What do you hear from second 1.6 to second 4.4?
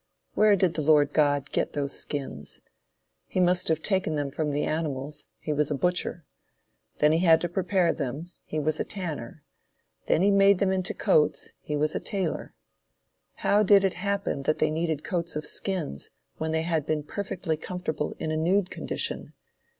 those skins? He must have taken them